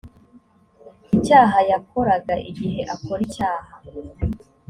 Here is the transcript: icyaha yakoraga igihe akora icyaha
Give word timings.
icyaha 1.15 1.57
yakoraga 1.71 2.35
igihe 2.49 2.81
akora 2.93 3.21
icyaha 3.27 3.73